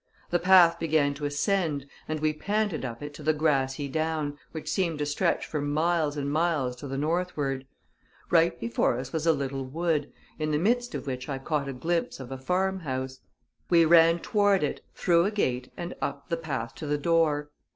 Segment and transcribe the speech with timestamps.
[0.31, 4.67] The path began to ascend, and we panted up it to the grassy down, which
[4.67, 7.67] seemed to stretch for miles and miles to the northward.
[8.31, 11.73] Right before us was a little wood, in the midst of which I caught a
[11.73, 13.19] glimpse of a farmhouse.
[13.69, 17.51] We ran toward it, through a gate, and up the path to the door.